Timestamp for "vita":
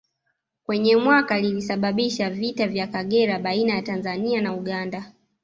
2.29-2.63